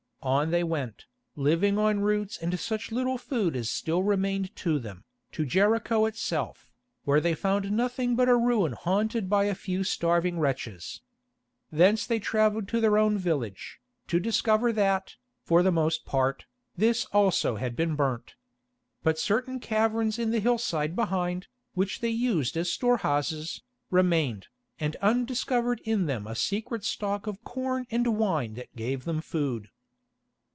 [0.23, 5.03] On they went, living on roots and such little food as still remained to them,
[5.31, 6.69] to Jericho itself,
[7.05, 11.01] where they found nothing but a ruin haunted by a few starving wretches.
[11.71, 16.45] Thence they travelled to their own village, to discover that, for the most part,
[16.77, 18.35] this also had been burnt.
[19.01, 24.49] But certain caverns in the hillside behind, which they used as store houses, remained,
[24.79, 29.69] and undiscovered in them a secret stock of corn and wine that gave them food.